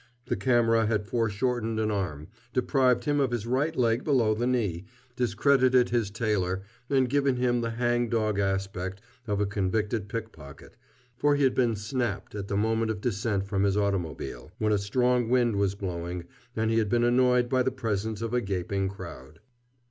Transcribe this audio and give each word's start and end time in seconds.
The 0.25 0.35
camera 0.35 0.87
had 0.87 1.05
foreshortened 1.05 1.79
an 1.79 1.91
arm, 1.91 2.27
deprived 2.53 3.03
him 3.05 3.19
of 3.19 3.29
his 3.29 3.45
right 3.45 3.75
leg 3.75 4.03
below 4.03 4.33
the 4.33 4.47
knee, 4.47 4.85
discredited 5.15 5.89
his 5.89 6.09
tailor, 6.09 6.63
and 6.89 7.07
given 7.07 7.35
him 7.35 7.61
the 7.61 7.69
hang 7.69 8.09
dog 8.09 8.39
aspect 8.39 8.99
of 9.27 9.39
a 9.39 9.45
convicted 9.45 10.09
pickpocket, 10.09 10.75
for 11.17 11.35
he 11.35 11.43
had 11.43 11.53
been 11.53 11.75
"snapped" 11.75 12.33
at 12.33 12.47
the 12.47 12.57
moment 12.57 12.89
of 12.89 12.99
descent 12.99 13.45
from 13.45 13.61
his 13.61 13.77
automobile, 13.77 14.51
when 14.57 14.71
a 14.73 14.79
strong 14.79 15.29
wind 15.29 15.55
was 15.55 15.75
blowing, 15.75 16.23
and 16.55 16.71
he 16.71 16.79
had 16.79 16.89
been 16.89 17.03
annoyed 17.03 17.47
by 17.47 17.61
the 17.61 17.69
presence 17.69 18.23
of 18.23 18.33
a 18.33 18.41
gaping 18.41 18.89
crowd. 18.89 19.39